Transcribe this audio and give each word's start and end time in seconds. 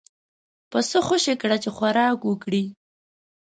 پسه 0.71 0.99
خوشی 1.07 1.33
کړه 1.41 1.57
چې 1.63 1.69
خوراک 1.75 2.19
وکړي. 2.25 2.63